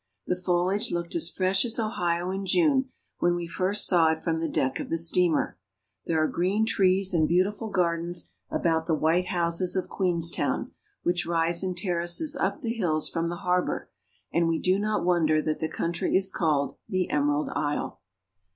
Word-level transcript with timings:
The 0.25 0.35
foliage 0.35 0.91
looked 0.91 1.13
as 1.13 1.29
fresh 1.29 1.63
as 1.63 1.77
Ohio 1.77 2.31
in 2.31 2.47
June, 2.47 2.89
when 3.19 3.35
we 3.35 3.45
first 3.45 3.85
saw 3.85 4.11
it 4.11 4.23
from 4.23 4.39
the 4.39 4.49
deck 4.49 4.79
of 4.79 4.89
the 4.89 4.97
steamer. 4.97 5.59
There 6.07 6.17
are 6.23 6.27
green 6.27 6.65
trees 6.65 7.13
and 7.13 7.27
beautiful 7.27 7.69
gardens 7.69 8.31
about 8.49 8.87
the 8.87 8.95
white 8.95 9.27
houses 9.27 9.75
of 9.75 9.89
Queens 9.89 10.31
town, 10.31 10.71
which 11.03 11.27
rise 11.27 11.61
in 11.63 11.75
terraces 11.75 12.35
up 12.35 12.61
the 12.61 12.73
hills 12.73 13.09
from 13.09 13.29
the 13.29 13.35
harbor, 13.45 13.91
and 14.33 14.47
we 14.47 14.57
do 14.57 14.79
not 14.79 15.05
wonder 15.05 15.39
that 15.39 15.59
the 15.59 15.69
country 15.69 16.15
is 16.17 16.31
called 16.31 16.77
The 16.89 17.07
Emerald 17.11 17.49
Isle. 17.55 18.01